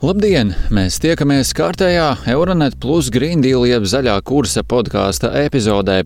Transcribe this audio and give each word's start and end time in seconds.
Labdien! 0.00 0.54
Mēs 0.72 0.94
tiekamies 0.96 1.50
kārtējā 1.52 2.06
Euronet 2.32 2.72
Plus 2.80 3.10
Green 3.12 3.42
Deal 3.44 3.66
jeb 3.68 3.84
zaļā 3.84 4.14
kursa 4.24 4.62
podkāsta 4.64 5.28
epizodē. 5.42 5.98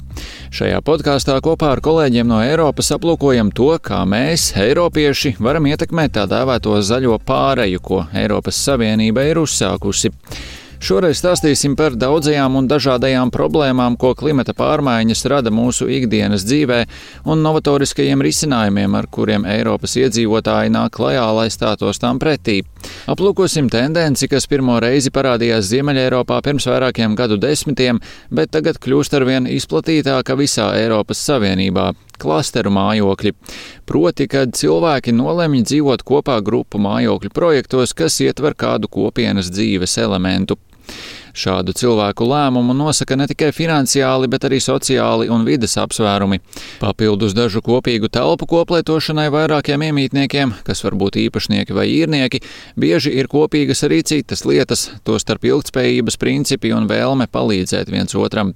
Šajā 0.51 0.81
podkāstā 0.83 1.37
kopā 1.45 1.69
ar 1.77 1.83
kolēģiem 1.85 2.27
no 2.27 2.41
Eiropas 2.43 2.91
aplūkojam 2.97 3.53
to, 3.55 3.69
kā 3.79 4.01
mēs, 4.03 4.49
Eiropieši, 4.59 5.37
varam 5.39 5.71
ietekmēt 5.71 6.17
tā 6.19 6.27
dēvēto 6.27 6.75
zaļo 6.83 7.21
pāreju, 7.23 7.85
ko 7.87 8.03
Eiropas 8.19 8.59
Savienība 8.67 9.29
ir 9.31 9.45
uzsākusi. 9.45 10.11
Šoreiz 10.85 11.17
stāstīsim 11.17 11.79
par 11.81 11.95
daudzajām 11.97 12.59
un 12.59 12.67
dažādajām 12.69 13.31
problēmām, 13.33 13.95
ko 13.97 14.11
klimata 14.21 14.53
pārmaiņas 14.53 15.23
rada 15.33 15.49
mūsu 15.49 15.87
ikdienas 15.89 16.43
dzīvē, 16.45 16.81
un 17.33 17.41
novatoriskajiem 17.41 18.21
risinājumiem, 18.27 18.93
ar 18.99 19.09
kuriem 19.09 19.47
Eiropas 19.49 19.95
iedzīvotāji 19.97 20.75
nāk 20.75 20.93
klajā, 20.99 21.23
lai 21.39 21.47
stātos 21.49 22.03
tām 22.03 22.21
pretī. 22.21 22.59
Aplūkosim 23.09 23.71
tendenci, 23.73 24.29
kas 24.29 24.45
pirmo 24.51 24.77
reizi 24.85 25.09
parādījās 25.15 25.71
Ziemeļeiropā 25.71 26.43
pirms 26.45 26.69
vairākiem 26.69 27.17
gadu 27.17 27.41
desmitiem, 27.41 28.03
bet 28.29 28.53
tagad 28.53 28.77
kļūst 28.77 29.17
arvien 29.17 29.49
izplatītāka 29.49 30.37
visā 30.37 30.69
Eiropas 30.83 31.25
Savienībā 31.25 31.95
klasteru 32.21 32.75
mājokļi. 32.77 33.33
Proti, 33.89 34.29
kad 34.29 34.53
cilvēki 34.53 35.17
nolemj 35.17 35.65
dzīvot 35.65 36.05
kopā 36.05 36.43
grupu 36.45 36.77
mājokļu 36.77 37.33
projektos, 37.33 37.97
kas 37.97 38.21
ietver 38.21 38.53
kādu 38.53 38.93
kopienas 38.93 39.49
dzīves 39.49 39.97
elementu. 40.05 40.61
Šādu 41.35 41.73
cilvēku 41.75 42.29
lēmumu 42.31 42.77
nosaka 42.79 43.17
ne 43.19 43.27
tikai 43.27 43.49
finansiāli, 43.51 44.29
bet 44.31 44.45
arī 44.47 44.61
sociāli 44.63 45.27
un 45.35 45.43
vides 45.43 45.73
apsvērumi. 45.83 46.39
Papildus 46.79 47.35
dažu 47.35 47.59
kopīgu 47.65 48.07
telpu 48.15 48.47
koplietošanai 48.53 49.27
vairākiem 49.35 49.83
iemītniekiem, 49.89 50.53
kas 50.63 50.85
var 50.87 50.95
būt 51.01 51.19
īpašnieki 51.25 51.75
vai 51.75 51.89
īrnieki, 51.91 52.39
bieži 52.79 53.17
ir 53.19 53.27
kopīgas 53.33 53.83
arī 53.89 54.05
citas 54.07 54.45
lietas, 54.47 54.87
tostarp 55.03 55.49
ilgtspējības 55.51 56.21
principi 56.23 56.71
un 56.77 56.87
vēlme 56.87 57.27
palīdzēt 57.27 57.91
viens 57.91 58.15
otram. 58.15 58.55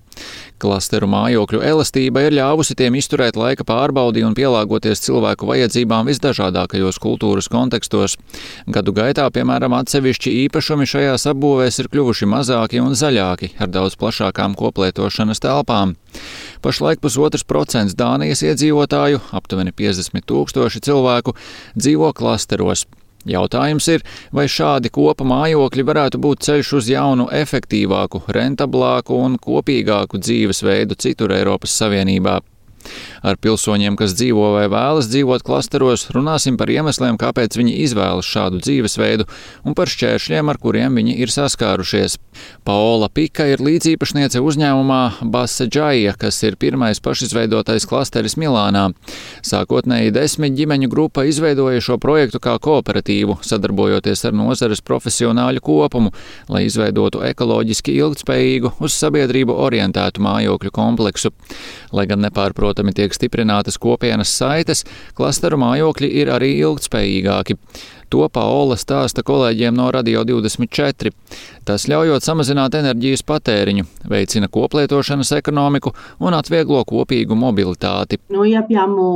Klasteru 0.59 1.07
mājokļu 1.11 1.61
elastība 1.63 2.25
ir 2.27 2.35
ļāvusi 2.39 2.75
tiem 2.79 2.95
izturēt 2.99 3.37
laika 3.39 3.67
pārbaudi 3.67 4.23
un 4.27 4.39
pielāgoties 4.39 5.03
cilvēku 5.05 5.47
vajadzībām 5.51 6.07
visdažādākajos 6.11 6.99
kultūras 7.03 7.51
kontekstos. 7.51 8.17
Gadu 8.71 8.95
gaitā, 8.95 9.27
piemēram, 9.35 9.75
atsevišķi 9.79 10.35
īpašumi 10.47 10.87
šajās 10.91 11.29
apbūvēs 11.31 11.79
ir 11.83 11.91
kļuvuši 11.93 12.31
mazāki 12.69 12.81
un 12.85 12.95
zaļāki, 12.95 13.57
ar 13.59 13.69
daudz 13.69 13.97
plašākām 13.97 14.55
koplietošanas 14.55 15.41
telpām. 15.41 15.97
Pašlaik 16.61 17.01
pusotrs 17.01 17.45
procents 17.45 17.95
Dānijas 17.95 18.43
iedzīvotāju, 18.43 19.21
aptuveni 19.33 19.73
50 19.73 20.27
tūkstoši 20.27 20.81
cilvēku, 20.85 21.35
dzīvo 21.77 22.13
klasteros. 22.13 22.87
Jautājums 23.27 23.89
ir, 23.89 24.03
vai 24.33 24.47
šādi 24.47 24.91
kopa 24.91 25.25
mājokļi 25.25 25.85
varētu 25.85 26.19
būt 26.19 26.45
ceļš 26.45 26.73
uz 26.79 26.89
jaunu, 26.89 27.29
efektīvāku, 27.33 28.23
rentablāku 28.29 29.17
un 29.17 29.39
kopīgāku 29.39 30.19
dzīvesveidu 30.19 30.95
citur 30.95 31.33
Eiropas 31.33 31.73
Savienībā. 31.73 32.41
Ar 33.23 33.39
pilsoņiem, 33.43 33.97
kas 33.99 34.15
dzīvo 34.19 34.53
vai 34.55 34.67
vēlas 34.71 35.09
dzīvot 35.11 35.45
klasteros, 35.47 36.09
runāsim 36.15 36.59
par 36.61 36.71
iemesliem, 36.73 37.19
kāpēc 37.21 37.59
viņi 37.59 37.77
izvēlas 37.85 38.29
šādu 38.29 38.63
dzīvesveidu 38.63 39.27
un 39.67 39.75
par 39.79 39.91
šķēršļiem, 39.91 40.49
ar 40.53 40.61
kuriem 40.63 40.99
viņi 41.01 41.19
ir 41.23 41.33
saskārušies. 41.35 42.19
Paola 42.67 43.09
Pika 43.11 43.47
ir 43.51 43.63
līdzīpašniece 43.65 44.41
uzņēmumā 44.45 45.01
Basa 45.33 45.67
Džaija, 45.67 46.15
kas 46.19 46.39
ir 46.47 46.59
pirmais 46.61 47.01
pašizveidotais 47.03 47.87
klasteris 47.89 48.37
Milānā. 48.39 48.89
Sākotnēji 49.47 50.15
desmit 50.15 50.55
ģimeņu 50.59 50.91
grupa 50.93 51.25
izveidoja 51.29 51.83
šo 51.83 51.99
projektu 52.03 52.41
kā 52.43 52.55
kooperatīvu, 52.63 53.41
sadarbojoties 53.47 54.25
ar 54.29 54.37
nozares 54.39 54.83
profesionāļu 54.85 55.65
kopumu, 55.65 56.13
lai 56.53 56.65
izveidotu 56.69 57.25
ekoloģiski 57.27 57.97
ilgtspējīgu, 57.99 58.77
uz 58.79 58.95
sabiedrību 58.95 59.57
orientētu 59.67 60.23
mājokļu 60.23 60.75
kompleksu. 60.75 61.35
Lai 61.91 62.07
gan 62.07 62.23
nepārprotami 62.23 62.78
tiek 62.97 63.15
stiprinātas 63.15 63.79
kopienas 63.79 64.31
saites, 64.39 64.85
klasteru 65.19 65.59
mājokļi 65.61 66.11
ir 66.21 66.31
arī 66.35 66.55
ilgtspējīgāki. 66.63 67.57
To 68.09 68.29
Paola 68.33 68.77
stāsta 68.81 69.25
kolēģiem 69.27 69.75
no 69.77 69.91
Radio 69.93 70.23
24. 70.25 71.13
Tas 71.69 71.85
ļaujot 71.91 72.25
samazināt 72.25 72.79
enerģijas 72.79 73.25
patēriņu, 73.29 73.85
veicina 74.09 74.49
koplietošanas 74.49 75.35
ekonomiku 75.37 75.93
un 76.25 76.37
atvieglo 76.39 76.85
kopīgu 76.89 77.37
mobilitāti. 77.37 78.23
Noi 78.33 78.55
abbiamo 78.57 79.09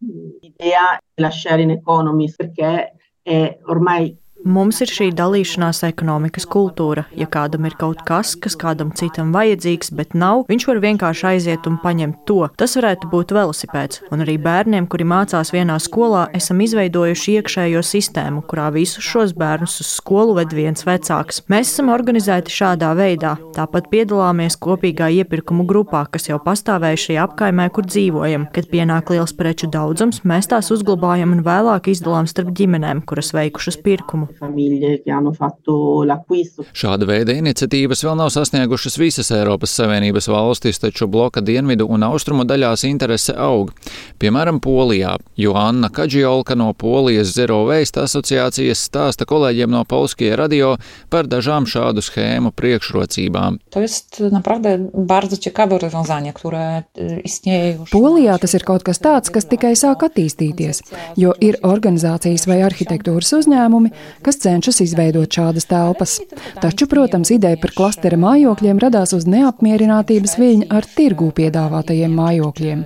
l'idea 0.00 0.98
della 1.14 1.30
sharing 1.30 1.70
economy 1.70 2.30
perché 2.36 2.92
è 3.22 3.58
ormai 3.66 4.14
Mums 4.44 4.82
ir 4.84 4.90
šī 4.92 5.06
dalīšanās 5.16 5.78
ekonomikas 5.86 6.44
kultūra. 6.52 7.06
Ja 7.16 7.24
kādam 7.32 7.64
ir 7.64 7.72
kaut 7.80 8.02
kas, 8.04 8.34
kas 8.36 8.52
kādam 8.60 8.90
citam 8.92 9.30
vajadzīgs, 9.32 9.88
bet 9.96 10.12
nav, 10.12 10.42
viņš 10.50 10.66
var 10.68 10.80
vienkārši 10.82 11.24
aiziet 11.30 11.68
un 11.70 11.78
paņemt 11.80 12.26
to. 12.28 12.50
Tas 12.60 12.76
varētu 12.76 13.08
būt 13.08 13.32
velosipēds. 13.32 14.02
Un 14.12 14.20
arī 14.20 14.34
bērniem, 14.44 14.84
kuri 14.92 15.06
mācās 15.08 15.48
vienā 15.54 15.78
skolā, 15.80 16.26
esam 16.36 16.60
izveidojuši 16.60 17.38
iekšējo 17.38 17.80
sistēmu, 17.88 18.42
kurā 18.50 18.66
visus 18.74 19.06
šos 19.08 19.32
bērnus 19.32 19.78
uz 19.80 19.94
skolu 19.94 20.36
ved 20.36 20.52
viens 20.52 20.84
vecāks. 20.84 21.40
Mēs 21.48 21.72
esam 21.72 21.88
organizēti 21.96 22.52
šādā 22.52 22.92
veidā. 23.00 23.38
Tāpat 23.56 23.88
piedalāmies 23.94 24.60
kopīgā 24.60 25.08
iepirkumu 25.22 25.64
grupā, 25.64 26.04
kas 26.12 26.28
jau 26.28 26.36
pastāvēja 26.44 27.00
šajā 27.06 27.26
apkaimē, 27.30 27.70
kur 27.72 27.88
dzīvojam. 27.88 28.50
Kad 28.52 28.68
pienāk 28.68 29.16
liels 29.16 29.32
preču 29.32 29.72
daudzums, 29.72 30.20
mēs 30.28 30.52
tās 30.52 30.68
uzglabājam 30.76 31.32
un 31.32 31.42
vēlāk 31.48 31.88
izdalām 31.96 32.28
starp 32.28 32.52
ģimenēm, 32.60 33.06
kuras 33.08 33.32
veikušas 33.32 33.80
pirkumu 33.80 34.33
famiglie 34.38 35.02
che 35.02 35.10
hanno 35.10 35.32
fatto 35.32 36.02
l'acquisto. 36.04 36.64
Šāda 36.74 37.06
veida 37.08 37.34
iniciatīvas 37.36 38.04
vēl 38.04 38.18
nav 38.18 38.32
sasniegušas 38.34 38.98
visas 39.00 39.30
Eiropas 39.34 39.74
Savienības 39.78 40.28
valstis, 40.32 40.80
taču 40.82 41.08
bloka 41.10 41.42
dienvidu 41.44 41.86
un 41.90 42.06
austrumu 42.06 42.44
daļās 42.48 42.86
interese 42.88 43.34
aug. 43.38 43.72
Piemēram, 44.18 44.60
Polijā, 44.64 45.16
jo 45.36 45.54
Anna 45.58 45.90
Kadžiolka 45.92 46.56
no 46.58 46.72
Polijas 46.72 47.34
Zero 47.34 47.62
Waste 47.68 48.04
asociācijas 48.04 48.84
stāsta 48.88 49.26
kolēģiem 49.28 49.72
no 49.72 49.84
Polskie 49.88 50.32
radio 50.36 50.74
par 51.10 51.28
dažām 51.30 51.68
šādu 51.68 52.02
schēmu 52.04 52.52
priekšrocībām. 52.54 53.58
To 53.70 53.80
jest 53.80 54.20
naprawdę 54.20 54.78
bardzo 54.94 55.36
ciekawe 55.36 55.78
rozwiązanie, 55.78 56.32
które 56.32 56.82
y, 56.98 57.20
istnieje 57.24 57.72
już. 57.72 57.90
Polijā 57.90 58.38
tas 58.38 58.54
ir 58.54 58.64
kaut 58.64 58.82
kas 58.82 59.00
tāds, 59.00 59.30
kas 59.30 59.46
tikai 59.50 59.74
sāk 59.78 60.04
attīstīties, 60.06 60.82
jo 61.16 61.34
ir 61.40 61.58
organizācijas 61.62 62.46
vai 62.50 62.60
arhitektūras 62.66 63.32
uzņēmumi, 63.38 63.92
kas 64.24 64.40
cenšas 64.42 64.80
izveidot 64.84 65.28
šādas 65.28 65.68
telpas. 65.70 66.18
Taču, 66.62 66.88
protams, 66.90 67.32
ideja 67.34 67.58
par 67.60 67.74
klastera 67.76 68.18
mājokļiem 68.20 68.80
radās 68.82 69.14
uz 69.16 69.28
neapmierinātības 69.30 70.38
viļņa 70.40 70.70
ar 70.74 70.88
tirgū 70.96 71.30
piedāvātajiem 71.36 72.16
mājokļiem. 72.18 72.84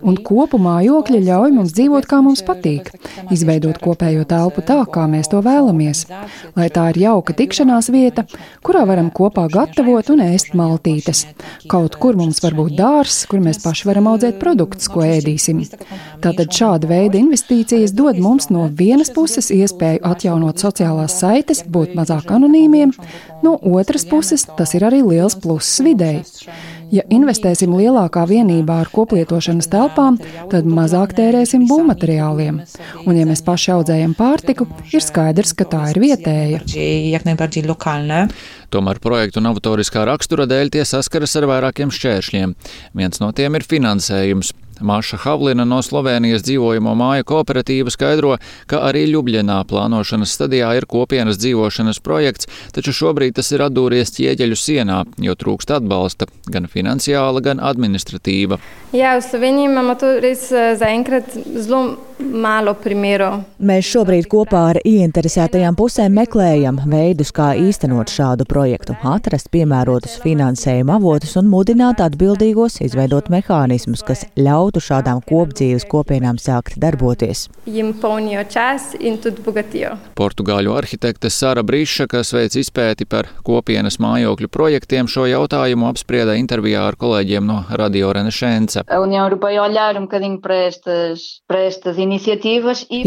Un 0.00 0.16
kopu 0.24 0.56
mājokļi 0.60 1.18
ļauj 1.26 1.52
mums 1.52 1.74
dzīvot, 1.76 2.06
kā 2.08 2.22
mums 2.24 2.40
patīk, 2.46 2.88
izveidot 3.34 3.76
kopējo 3.82 4.24
telpu 4.28 4.64
tā, 4.64 4.78
kā 4.88 5.04
mēs 5.10 5.28
to 5.32 5.42
vēlamies. 5.44 6.06
Lai 6.56 6.70
tā 6.72 6.86
ir 6.92 7.00
jauka 7.02 7.36
tikšanās 7.36 7.90
vieta, 7.92 8.24
kurā 8.64 8.86
varam 8.88 9.10
kopā 9.12 9.44
gatavot 9.52 10.08
un 10.14 10.22
ēst 10.24 10.54
maltītes. 10.56 11.26
Kaut 11.68 11.98
kur 12.00 12.16
mums 12.16 12.40
var 12.44 12.56
būt 12.56 12.78
dārzs, 12.78 13.26
kur 13.28 13.44
mēs 13.44 13.60
paši 13.64 13.90
varam 13.90 14.08
audzēt 14.14 14.40
produktus, 14.40 14.88
ko 14.88 15.04
ēdīsim. 15.04 15.60
Tātad 16.24 16.48
šāda 16.56 16.88
veida 16.88 17.20
investīcijas 17.20 17.92
dod 17.96 18.16
mums 18.20 18.48
no 18.48 18.70
vienas 18.72 19.12
puses 19.12 19.52
iespēju 19.52 20.00
atjaunot 20.08 20.64
sociālās 20.80 21.20
saites, 21.20 21.62
būt 21.68 21.94
mazāk 21.94 22.30
anonīmiem, 22.32 22.92
no 23.44 23.58
otras 23.60 24.06
puses 24.08 24.46
tas 24.56 24.74
ir 24.74 24.84
arī 24.88 25.02
liels 25.04 25.36
pluss 25.36 25.80
videi. 25.84 26.22
Ja 26.90 27.04
investēsim 27.06 27.70
lielākā 27.76 28.24
vienībā 28.26 28.80
ar 28.82 28.88
koplietošanas 28.90 29.68
telpām, 29.70 30.16
tad 30.50 30.66
mazāk 30.66 31.12
tērēsim 31.14 31.68
būvmateriāliem. 31.70 32.62
Un, 33.04 33.14
ja 33.14 33.26
mēs 33.28 33.44
paši 33.46 33.70
audzējam 33.76 34.16
pārtiku, 34.18 34.66
ir 34.90 35.04
skaidrs, 35.04 35.54
ka 35.54 35.68
tā 35.70 35.84
ir 35.92 36.00
vietēja. 36.02 36.64
Tomēr 38.74 38.98
projektu 39.02 39.42
novatoriskā 39.44 40.02
rakstura 40.08 40.48
dēļ 40.50 40.74
tie 40.74 40.82
saskaras 40.88 41.36
ar 41.38 41.46
vairākiem 41.50 41.94
šķēršļiem. 41.94 42.56
Viens 42.98 43.22
no 43.22 43.30
tiem 43.38 43.58
ir 43.58 43.66
finansējums. 43.70 44.50
Maša 44.80 45.20
Havlina 45.24 45.64
no 45.68 45.82
Slovenijas 45.82 46.44
dzīvojamo 46.46 46.94
māju 46.98 47.26
kooperatīva 47.30 47.92
skaidro, 47.92 48.36
ka 48.70 48.82
arī 48.88 49.06
Ljubljanā 49.10 49.60
plānošanas 49.70 50.34
stadijā 50.36 50.72
ir 50.78 50.88
kopienas 50.90 51.40
dzīvošanas 51.40 52.00
projekts, 52.04 52.48
taču 52.74 52.94
šobrīd 52.96 53.36
tas 53.38 53.52
ir 53.52 53.64
atdūries 53.66 54.14
ķieģeļu 54.16 54.58
sienā, 54.58 55.02
jo 55.20 55.36
trūkst 55.38 55.74
atbalsta 55.76 56.28
gan 56.50 56.68
finansiāla, 56.70 57.42
gan 57.44 57.60
administratīva. 57.60 58.60
Jā, 58.96 59.16
uz 59.20 59.28
Sloveniju 59.30 59.70
imamo 59.70 59.94
tu 60.00 60.08
res 60.22 60.48
zaenkrat 60.50 61.36
primerov. 62.82 63.44
Mēs 63.58 63.86
šobrīd 63.90 64.26
kopā 64.30 64.62
ar 64.72 64.80
ieinteresētajām 64.84 65.76
pusēm 65.78 66.16
meklējam 66.18 66.80
veidus, 66.90 67.30
kā 67.32 67.52
īstenot 67.58 68.10
šādu 68.10 68.46
projektu, 68.48 68.96
atrast 69.04 69.50
piemērotus 69.54 70.18
finansējuma 70.24 70.98
avotus 70.98 71.36
un 71.40 71.48
mudināt 71.52 72.02
atbildīgos 72.02 72.80
izveidot 72.84 73.30
mehānismus, 73.32 74.02
kas 74.06 74.26
ļautu 74.70 74.82
šādām 74.82 75.20
kopdzīves 75.26 75.86
kopienām 75.90 76.38
sākt 76.38 76.78
darboties. 76.78 77.48
Portugāļu 80.14 80.74
arhitekte 80.76 81.30
Sara 81.30 81.62
Brīša, 81.62 82.06
kas 82.06 82.32
veic 82.32 82.54
izpēti 82.54 83.06
par 83.06 83.26
kopienas 83.42 83.98
mājokļu 83.98 84.48
projektiem, 84.48 85.08
šo 85.08 85.26
jautājumu 85.26 85.88
apsprieda 85.90 86.36
intervijā 86.38 86.86
ar 86.86 86.96
kolēģiem 86.96 87.46
no 87.46 87.64
Radio 87.70 88.12
Renaissance. 88.12 88.84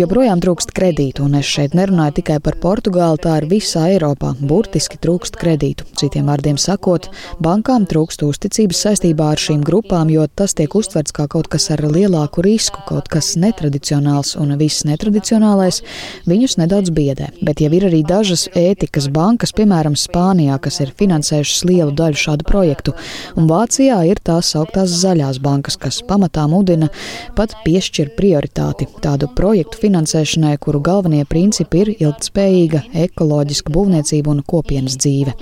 Joprojām 0.04 0.44
trūkst 0.44 0.74
kredītu, 0.76 1.24
un 1.24 1.40
es 1.40 1.48
šeit 1.48 1.78
nerunāju 1.78 2.18
tikai 2.20 2.40
par 2.44 2.60
Portugāli, 2.60 3.22
tā 3.24 3.38
ir 3.40 3.50
visā 3.52 3.88
Eiropā. 3.94 4.34
Burtiski 4.42 5.00
trūkst 5.00 5.40
kredītu. 5.40 5.88
Citiem 6.00 6.28
vārdiem 6.28 6.60
sakot, 6.60 7.08
bankām 7.44 7.88
trūkst 7.88 8.26
uzticības 8.28 8.84
saistībā 8.88 9.32
ar 9.34 9.42
šīm 9.42 9.64
grupām, 9.66 10.12
jo 10.12 10.26
tas 10.28 10.56
tiek 10.58 10.74
uztverts 10.76 11.14
kā 11.14 11.28
kaut 11.30 11.48
kas 11.52 11.53
ar 11.74 11.84
lielāku 11.86 12.42
risku, 12.46 12.82
kaut 12.88 13.08
kas 13.12 13.34
netradicionāls, 13.40 14.34
un 14.40 14.56
viss 14.60 14.86
netradicionālais 14.88 15.82
viņus 16.30 16.58
nedaudz 16.62 16.92
biedē. 16.94 17.30
Bet 17.46 17.62
jau 17.62 17.70
ir 17.78 17.88
arī 17.90 18.02
dažas 18.08 18.48
ētikas 18.58 19.10
bankas, 19.14 19.54
piemēram, 19.56 19.96
Spānijā, 20.00 20.58
kas 20.64 20.80
ir 20.84 20.94
finansējušas 20.98 21.64
lielu 21.70 21.94
daļu 21.96 22.20
šādu 22.24 22.48
projektu, 22.50 22.96
un 23.38 23.48
Vācijā 23.52 24.00
ir 24.10 24.22
tās 24.26 24.50
sauktās 24.56 24.94
zaļās 25.04 25.40
bankas, 25.44 25.78
kas 25.78 26.02
pamatā 26.08 26.48
mudina 26.50 26.90
pat 27.38 27.56
piešķir 27.66 28.14
prioritāti 28.18 28.88
tādu 29.04 29.30
projektu 29.38 29.82
finansēšanai, 29.84 30.56
kuru 30.64 30.82
galvenie 30.84 31.24
principi 31.30 31.84
ir 31.84 31.94
ilgtspējīga, 31.94 32.84
ekoloģiska 33.06 33.74
būvniecība 33.74 34.34
un 34.34 34.42
kopienas 34.48 34.98
dzīve. 35.00 35.36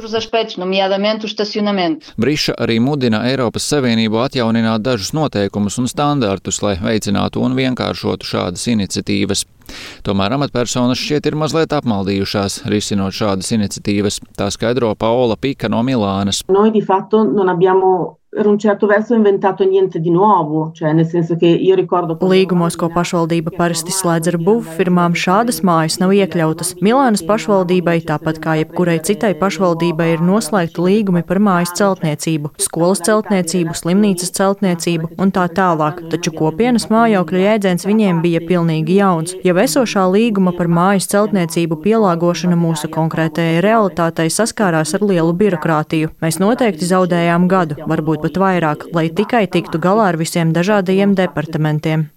Briša 2.22 2.56
arī 2.62 2.80
mudina 2.84 3.24
Eiropas 3.30 3.68
Savienību 3.72 4.22
atjaunināt 4.26 4.84
dažus 4.86 5.14
noteikumus 5.16 5.78
un 5.82 5.88
standartus, 6.02 6.62
lai 6.66 6.78
veicinātu 6.82 7.44
un 7.46 7.54
vienkāršotu 7.58 8.26
šādas 8.26 8.66
iniciatīvas. 8.72 9.46
Tomēr 10.06 10.34
amatpersonas 10.36 11.00
šķiet 11.00 11.30
ir 11.30 11.38
mazliet 11.40 11.76
apmaldījušās, 11.78 12.64
risinot 12.72 13.16
šādas 13.16 13.54
iniciatīvas. 13.56 14.20
Tā 14.38 14.50
skaidro 14.52 14.96
Paola 15.00 15.38
Pika 15.38 15.70
no 15.72 15.84
Milānas. 15.86 16.42
Noi 16.50 16.74
di 16.74 16.82
fatto 16.82 17.24
non 17.24 17.54
abbiamo 17.54 18.21
per 18.34 18.48
un 18.48 18.58
certo 18.58 18.88
verso 18.88 19.14
inventato 19.14 19.66
niente 19.66 20.00
di 20.00 20.10
nuovo, 20.10 20.72
cioè 20.74 20.94
nel 20.94 21.06
senso 21.06 21.36
che 21.36 21.48
io 21.48 21.76
ricordo 21.76 22.16
Līgumos, 22.22 22.78
ko 22.80 22.88
pašvaldība 22.88 23.52
parasti 23.58 23.92
slēdz 23.92 24.32
ar 24.32 24.38
būvfirmām, 24.40 25.18
šādas 25.20 25.60
mājas 25.68 25.98
nav 26.00 26.14
iekļautas. 26.16 26.78
Milānas 26.80 27.26
pašvaldībai, 27.28 27.98
tāpat 28.08 28.40
kā 28.40 28.54
jebkurai 28.62 29.02
citai 29.04 29.34
pašvaldībai, 29.36 30.08
ir 30.14 30.24
noslēgti 30.24 30.80
līgumi 30.80 31.26
par 31.28 31.42
mājas 31.44 31.74
celtniecību, 31.76 32.54
skolas 32.56 33.04
celtniecību, 33.04 33.76
slimnīcas 33.76 34.32
celtniecību 34.40 35.12
un 35.20 35.36
tā 35.36 35.50
tālāk, 35.52 36.00
taču 36.14 36.32
kopienas 36.32 36.88
mājokļu 36.88 37.44
jēdziens 37.44 37.84
viņiem 37.90 38.24
bija 38.24 38.40
pilnīgi 38.48 38.96
jauns. 39.02 39.36
Jau 39.44 39.58
esošā 39.60 40.06
līguma 40.08 40.56
par 40.56 40.72
mājas 40.72 41.10
celtniecību 41.12 41.82
pielāgošana 41.84 42.56
mūsu 42.56 42.88
konkrētajai 42.96 43.60
realitātei 43.68 44.32
saskārās 44.32 44.96
ar 44.96 45.04
lielu 45.04 45.36
birokrātiju. 45.36 46.16
Mēs 46.24 46.40
noteikti 46.40 46.88
zaudējām 46.88 47.52
gadu, 47.52 47.82
varbūt 47.92 48.21
pat 48.24 48.38
vairāk, 48.42 48.86
lai 48.96 49.08
tikai 49.14 49.44
tiktu 49.52 49.80
galā 49.82 50.12
ar 50.12 50.18
visiem 50.20 50.54
dažādajiem 50.56 51.16
departamentiem. 51.18 52.08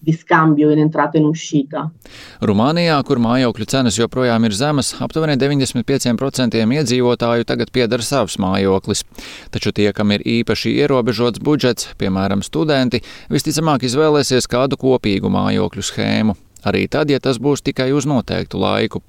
Rumānijā, 2.45 3.01
kur 3.09 3.23
mājokļu 3.25 3.69
cenas 3.73 3.99
joprojām 3.99 4.47
ir 4.49 4.56
zemas, 4.56 4.95
aptuveni 5.05 5.39
95% 5.41 6.61
iedzīvotāju 6.79 7.49
tagad 7.49 7.73
pieder 7.75 8.05
savs 8.05 8.39
mājoklis. 8.43 9.05
Taču 9.55 9.73
tie, 9.73 9.91
kam 9.97 10.12
ir 10.15 10.23
īpaši 10.23 10.77
ierobežots 10.85 11.43
budžets, 11.45 11.93
piemēram, 11.99 12.45
studenti, 12.47 13.03
visticamāk 13.33 13.89
izvēlēsies 13.89 14.51
kādu 14.51 14.81
kopīgu 14.81 15.33
mājokļu 15.33 15.89
schēmu. 15.91 16.44
Arī 16.64 16.87
tad, 16.90 17.11
ja 17.12 17.20
tas 17.20 17.40
būs 17.43 17.64
tikai 17.64 17.90
uz 17.93 18.08
noteiktu 18.08 18.61
laiku. 18.61 19.02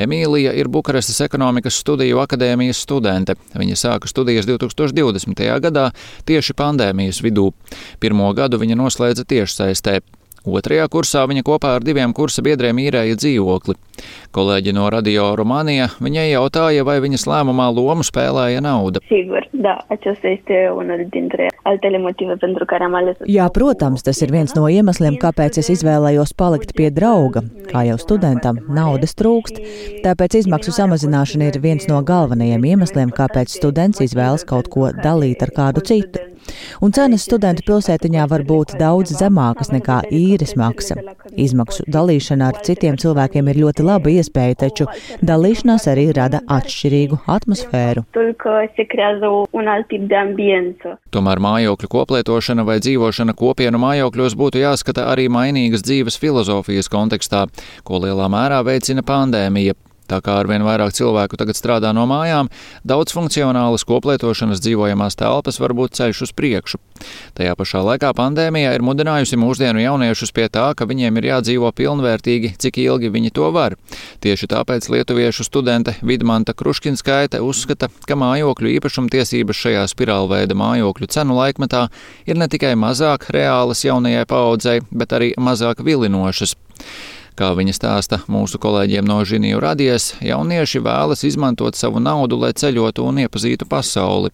Emīlija 0.00 0.54
ir 0.56 0.70
Bukarestas 0.72 1.20
ekonomikas 1.24 1.76
studiju 1.82 2.22
akadēmijas 2.22 2.80
studente. 2.86 3.36
Viņa 3.52 3.76
sāka 3.76 4.08
studijas 4.08 4.48
2020. 4.48 5.44
gadā 5.66 5.90
tieši 6.28 6.56
pandēmijas 6.56 7.20
vidū. 7.24 7.50
Pirmo 8.00 8.32
gadu 8.36 8.60
viņa 8.62 8.78
noslēdza 8.80 9.28
tiešsaistē. 9.28 10.00
Otrajā 10.42 10.88
kursā 10.90 11.22
viņa 11.30 11.44
kopā 11.46 11.76
ar 11.76 11.84
diviem 11.86 12.12
kursa 12.16 12.42
biedriem 12.42 12.80
īrēja 12.82 13.14
dzīvokli. 13.20 13.76
Kolēģi 14.34 14.72
no 14.74 14.88
Radio 14.90 15.28
Rumānija 15.38 15.92
viņai 16.02 16.32
jautāja, 16.32 16.82
vai 16.88 16.96
viņas 17.04 17.28
lēmumā 17.30 17.68
lomu 17.70 18.02
spēlēja 18.06 18.62
nauda. 18.64 19.02
Sigur, 19.06 19.46
da, 19.52 19.76
altele 21.62 21.98
motive 21.98 22.36
pentru 22.36 22.64
care 22.64 22.84
am 22.84 22.94
ales. 22.94 23.16
Jā, 23.26 23.46
protams, 23.54 24.02
tas 24.02 24.20
ir 24.24 24.32
viens 24.34 24.54
no 24.56 24.66
iemesliem, 24.66 25.18
kāpēc 25.22 25.60
es 25.62 25.70
izvēlējos 25.76 26.34
palikt 26.34 26.74
pie 26.78 26.90
drauga. 26.90 27.44
Kā 27.70 27.84
jau 27.86 27.98
studentam, 28.02 28.58
naudas 28.66 29.14
trūkst, 29.18 29.62
tāpēc 30.02 30.40
izmaksu 30.42 30.74
samazināšana 30.74 31.52
ir 31.52 31.60
viens 31.62 31.86
no 31.90 32.02
galvenajiem 32.02 32.66
iemesliem, 32.72 33.14
kāpēc 33.14 33.54
students 33.54 34.02
izvēlas 34.02 34.46
kaut 34.48 34.72
ko 34.72 34.90
dalīt 35.04 35.46
ar 35.46 35.54
kādu 35.54 35.86
citu. 35.86 36.31
Un 36.82 36.92
cenas 36.94 37.26
studentu 37.26 37.64
pilsētiņā 37.68 38.26
var 38.30 38.44
būt 38.48 38.74
daudz 38.80 39.14
zemākas 39.18 39.70
nekā 39.72 40.00
īres 40.12 40.56
maksa. 40.58 40.96
Izmaksu 41.38 41.86
dalīšana 41.86 42.50
ar 42.50 42.60
citiem 42.66 42.98
cilvēkiem 43.00 43.50
ir 43.52 43.60
ļoti 43.64 43.86
laba 43.86 44.12
iespēja, 44.12 44.58
taču 44.64 44.88
dalīšanās 45.22 45.86
arī 45.92 46.08
rada 46.16 46.42
atšķirīgu 46.50 47.20
atmosfēru. 47.30 48.04
Tomēr 51.12 51.44
mājokļu 51.46 51.92
koplietošana 51.96 52.66
vai 52.68 52.78
dzīvošana 52.82 53.36
kopienu 53.38 53.80
mājokļos 53.82 54.36
būtu 54.42 54.62
jāskata 54.64 55.06
arī 55.12 55.28
mainīgas 55.32 55.86
dzīves 55.86 56.18
filozofijas 56.22 56.90
kontekstā, 56.92 57.46
ko 57.86 58.02
lielā 58.02 58.28
mērā 58.32 58.62
veicina 58.66 59.06
pandēmija. 59.06 59.78
Tā 60.12 60.18
kā 60.20 60.34
arvien 60.42 60.60
vairāk 60.60 60.92
cilvēku 60.92 61.38
tagad 61.40 61.56
strādā 61.56 61.94
no 61.96 62.02
mājām, 62.04 62.50
daudz 62.84 63.14
funkcionālas 63.16 63.86
koplietošanas 63.88 64.60
dzīvojamās 64.60 65.16
telpas 65.16 65.56
var 65.62 65.72
būt 65.78 65.96
ceļš 65.96 66.18
uz 66.26 66.32
priekšu. 66.36 66.80
Tajā 67.38 67.54
pašā 67.56 67.80
laikā 67.86 68.10
pandēmija 68.18 68.74
ir 68.76 68.84
mudinājusi 68.84 69.38
mūsdienu 69.40 69.80
jauniešus 69.80 70.34
pie 70.36 70.50
tā, 70.52 70.66
ka 70.76 70.84
viņiem 70.90 71.16
ir 71.16 71.28
jādzīvo 71.30 71.70
pilnvērtīgi, 71.78 72.52
cik 72.60 72.82
ilgi 72.82 73.08
viņi 73.14 73.32
to 73.38 73.48
var. 73.56 73.78
Tieši 74.20 74.50
tāpēc 74.52 74.90
lietuviešu 74.92 75.46
studente 75.48 75.96
Vidmanta 76.04 76.52
Kruškinskaite 76.52 77.40
uzskata, 77.40 77.88
ka 78.04 78.18
mājokļu 78.20 78.74
īpašumtiesības 78.76 79.62
šajā 79.64 79.86
spirālveida 79.94 80.58
mājokļu 80.58 81.08
cenu 81.16 81.40
laikmetā 81.40 81.86
ir 82.28 82.36
ne 82.36 82.50
tikai 82.52 82.74
mazāk 82.76 83.30
reālas 83.32 83.86
jaunajai 83.88 84.28
paudzei, 84.28 84.78
bet 84.92 85.16
arī 85.16 85.32
mazāk 85.40 85.80
vilinošas. 85.88 86.52
Kā 87.32 87.48
viņa 87.56 87.72
stāsta 87.72 88.18
mūsu 88.28 88.58
kolēģiem 88.60 89.06
no 89.08 89.16
Žiniju 89.24 89.60
radies, 89.62 90.10
jaunieši 90.20 90.82
vēlas 90.84 91.24
izmantot 91.24 91.78
savu 91.78 92.02
naudu, 92.02 92.36
lai 92.42 92.50
ceļotu 92.52 93.06
un 93.08 93.22
iepazītu 93.24 93.64
pasauli. 93.70 94.28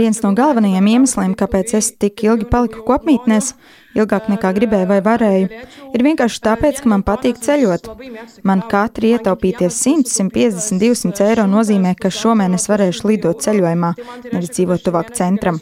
Viens 0.00 0.22
no 0.24 0.32
galvenajiem 0.38 0.92
iemesliem, 0.94 1.36
kāpēc 1.36 1.76
es 1.76 1.92
tik 2.00 2.24
ilgi 2.24 2.48
paliku 2.48 2.86
kopmītnēs, 2.88 3.52
ilgāk 3.96 4.28
nekā 4.32 4.52
gribēju 4.56 4.88
vai 4.90 4.98
varēju, 5.04 5.62
ir 5.96 6.04
vienkārši 6.06 6.42
tāpēc, 6.44 6.82
ka 6.82 6.90
man 6.92 7.04
patīk 7.06 7.40
ceļot. 7.42 7.88
Man 8.46 8.62
katru 8.70 9.10
ietaupīties 9.12 9.78
100, 9.82 10.10
150, 10.12 10.80
200 10.82 11.26
eiro 11.30 11.46
nozīmē, 11.50 11.94
ka 11.98 12.10
šomēnes 12.12 12.68
varēšu 12.70 13.10
lidot 13.10 13.42
ceļojumā, 13.44 13.92
nevis 14.32 14.52
dzīvot 14.56 14.84
tuvāk 14.86 15.12
centram. 15.16 15.60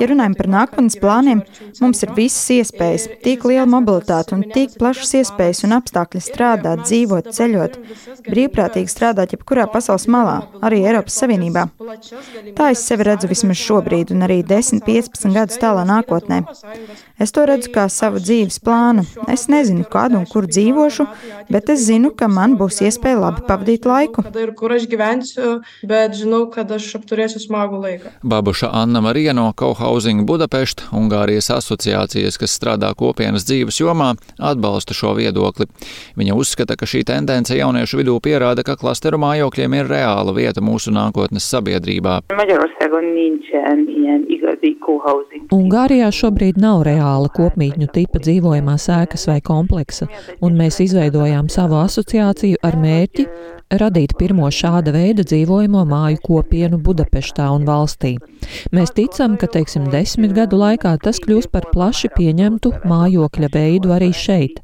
Ja 0.00 0.08
runājam 0.10 0.36
par 0.38 0.50
nākotnes 0.54 0.98
plāniem, 1.00 1.42
mums 1.82 2.04
ir 2.04 2.14
visas 2.16 2.46
iespējas, 2.56 3.08
tik 3.24 3.44
liela 3.48 3.68
mobilitāte 3.70 4.36
un 4.36 4.46
tik 4.54 4.78
plašas 4.80 5.14
iespējas 5.20 5.64
un 5.68 5.76
apstākļi 5.78 6.24
strādāt, 6.24 6.84
dzīvot, 6.86 7.30
ceļot, 7.36 7.78
brīvprātīgi 8.28 8.90
strādāt 8.90 9.36
jebkurā 9.36 9.66
pasaules 9.70 10.08
malā, 10.10 10.38
arī 10.64 10.82
Eiropas 10.86 11.18
Savienībā. 11.20 11.66
Tā 12.56 12.70
es 12.74 12.84
sevi 12.86 13.06
redzu 13.08 13.30
vismaz 13.30 13.60
šobrīd 13.60 14.14
un 14.14 14.24
arī 14.26 14.40
10, 14.46 14.82
15 14.86 15.36
gadus 15.36 15.60
tālā 15.60 15.84
nākotnē. 15.88 16.42
Es 17.20 17.34
to 17.36 17.44
redzu 17.50 17.72
kā 17.74 17.86
savu 17.90 18.20
dzīves 18.22 18.60
plānu. 18.64 19.04
Es 19.30 19.48
nezinu, 19.50 19.84
kad 19.90 20.14
un 20.16 20.26
kur 20.30 20.46
dzīvošu, 20.48 21.06
bet 21.50 21.70
es 21.74 21.84
zinu, 21.88 22.12
ka 22.16 22.28
man 22.30 22.56
būs 22.60 22.80
iespēja 22.86 23.18
labi 23.24 23.44
pavadīt 23.48 23.86
laiku. 23.88 24.24
Babuša 28.22 28.70
Anna 28.82 29.00
Marija 29.04 29.34
no 29.36 29.48
Cohousing 29.56 30.26
Budapest, 30.28 30.84
Ungārijas 30.96 31.50
asociācijas, 31.56 32.38
kas 32.40 32.56
strādā 32.58 32.92
kopienas 32.98 33.46
dzīves 33.48 33.80
jomā, 33.82 34.12
atbalsta 34.38 34.96
šo 34.96 35.14
viedokli. 35.18 35.66
Viņa 36.20 36.36
uzskata, 36.38 36.76
ka 36.78 36.88
šī 36.88 37.04
tendence 37.08 37.56
jauniešu 37.56 38.00
vidū 38.02 38.16
pierāda, 38.22 38.64
ka 38.66 38.78
klasteru 38.80 39.20
mājokļiem 39.22 39.78
ir 39.80 39.90
reāla 39.90 40.34
vieta 40.36 40.62
mūsu 40.64 40.94
nākotnes 40.94 41.48
sabiedrībā. 41.50 42.20
Ungārijā 45.54 46.10
šobrīd 46.14 46.58
nav 46.60 46.84
reāla 46.86 47.30
kopmītņu 47.34 47.88
tipa 47.94 48.20
dzīvojamā 48.22 48.76
sēkas 48.80 49.26
vai 49.30 49.40
kompleksa, 49.44 50.08
un 50.44 50.58
mēs 50.58 50.80
izveidojām 50.84 51.48
savu 51.52 51.80
asociāciju 51.82 52.60
ar 52.66 52.78
mērķi 52.80 53.26
radīt 53.78 54.16
pirmo 54.18 54.48
šāda 54.50 54.92
veida 54.94 55.24
dzīvojamo 55.26 55.84
māju 55.86 56.20
kopienu 56.24 56.80
Budapeštā 56.82 57.46
un 57.54 57.66
valstī. 57.68 58.16
Mēs 58.74 58.94
ticam, 58.96 59.36
ka, 59.40 59.46
teiksim, 59.50 59.86
desmit 59.92 60.34
gadu 60.36 60.58
laikā 60.60 60.96
tas 61.04 61.22
kļūs 61.22 61.50
par 61.52 61.70
plaši 61.74 62.10
pieņemtu 62.16 62.74
mājokļa 62.90 63.50
veidu 63.54 63.94
arī 63.94 64.10
šeit. 64.16 64.62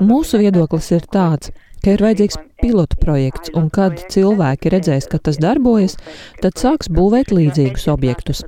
Mūsu 0.00 0.42
viedoklis 0.42 0.92
ir 0.94 1.08
tāds, 1.10 1.50
ka 1.82 1.94
ir 1.94 2.02
vajadzīgs 2.02 2.38
pilotu 2.62 2.98
projekts, 3.02 3.52
un 3.58 3.68
kad 3.70 4.00
cilvēki 4.12 4.72
redzēs, 4.74 5.06
ka 5.10 5.20
tas 5.22 5.40
darbojas, 5.42 5.98
tad 6.42 6.58
sāks 6.58 6.90
būvēt 6.92 7.34
līdzīgus 7.34 7.86
objektus. 7.92 8.42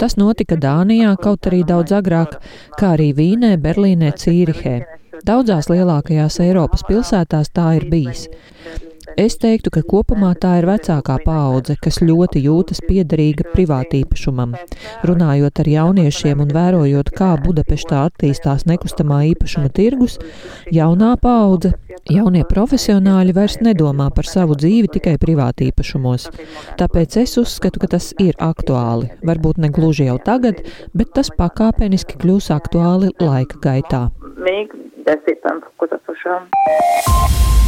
Tas 0.00 0.16
notika 0.16 0.56
Dānijā, 0.56 1.12
kaut 1.20 1.46
arī 1.50 1.62
daudz 1.68 1.92
agrāk, 1.96 2.38
kā 2.78 2.94
arī 2.96 3.12
Vīnē, 3.16 3.56
Berlīnē, 3.62 4.12
Cīrihē. 4.18 4.76
Daudzās 5.26 5.68
lielākajās 5.70 6.40
Eiropas 6.42 6.82
pilsētās 6.88 7.52
tā 7.54 7.76
ir 7.78 7.86
bijis. 7.92 8.26
Es 9.20 9.34
teiktu, 9.36 9.68
ka 9.74 9.82
kopumā 9.84 10.32
tā 10.40 10.54
ir 10.60 10.66
vecākā 10.68 11.18
paudze, 11.24 11.76
kas 11.82 12.00
ļoti 12.00 12.40
jūtas 12.46 12.80
piederīga 12.86 13.44
privātīpašumam. 13.52 14.54
Runājot 15.08 15.60
ar 15.60 15.68
jauniešiem 15.68 16.40
un 16.44 16.52
vērojot, 16.54 17.10
kā 17.16 17.34
Budapeštā 17.42 18.06
attīstās 18.08 18.64
nekustamā 18.70 19.22
īpašuma 19.32 19.68
tirgus, 19.76 20.16
jaunā 20.72 21.12
paudze, 21.20 21.74
jaunie 22.10 22.44
profesionāļi 22.48 23.36
vairs 23.36 23.58
nedomā 23.60 24.08
par 24.16 24.28
savu 24.28 24.56
dzīvi 24.56 24.92
tikai 24.96 25.18
privātīpašumos. 25.22 26.30
Tāpēc 26.80 27.18
es 27.24 27.36
uzskatu, 27.42 27.82
ka 27.82 27.92
tas 27.96 28.12
ir 28.22 28.38
aktuāli. 28.40 29.12
Varbūt 29.28 29.60
ne 29.60 29.72
gluži 29.72 30.08
jau 30.08 30.16
tagad, 30.24 30.64
bet 30.96 31.12
tas 31.18 31.32
pakāpeniski 31.36 32.16
kļūs 32.22 32.48
aktuāli 32.56 33.12
laika 33.20 33.60
gaitā. 33.60 34.06
De 35.04 35.18
szépen 35.24 35.64
fokozatosan. 35.64 36.48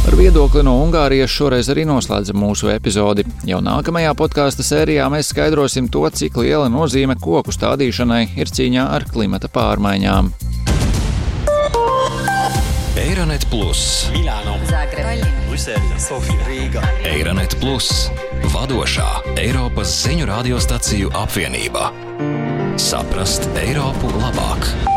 Ar 0.07 0.15
viedokli 0.15 0.61
no 0.61 0.75
Ungārijas 0.85 1.33
šoreiz 1.33 1.67
arī 1.73 1.83
noslēdzam 1.89 2.37
mūsu 2.39 2.69
epizodi. 2.71 3.25
Jau 3.49 3.57
nākamajā 3.65 4.13
podkāstu 4.15 4.63
sērijā 4.63 5.07
mēs 5.11 5.33
skaidrosim 5.33 5.89
to, 5.91 6.05
cik 6.07 6.37
liela 6.39 6.69
nozīme 6.71 7.17
koku 7.19 7.51
stādīšanai 7.51 8.37
ir 8.39 8.51
cīņā 8.53 8.85
ar 8.95 9.07
klimata 9.11 9.49
pārmaiņām. 9.51 10.29
Eironet 13.01 13.43
Plus, 13.51 14.07
Milāno, 14.15 14.55
Zagreba, 14.69 15.17
Brisele, 15.49 15.99
Sofija, 15.99 16.39
Rīga. 16.47 16.83
Eironet 17.11 17.57
Plus, 17.59 18.07
vadošā 18.55 19.09
Eiropas 19.41 19.91
ziņu 20.05 20.31
radiostaciju 20.31 21.11
apvienība. 21.25 21.91
Saprast 22.79 23.49
Eiropu 23.59 24.13
labāk! 24.21 24.94